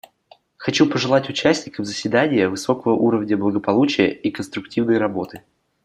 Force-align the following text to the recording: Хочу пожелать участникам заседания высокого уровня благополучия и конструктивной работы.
Хочу 0.57 0.89
пожелать 0.89 1.29
участникам 1.29 1.85
заседания 1.85 2.49
высокого 2.49 2.93
уровня 2.93 3.37
благополучия 3.37 4.09
и 4.09 4.31
конструктивной 4.31 4.97
работы. 4.97 5.43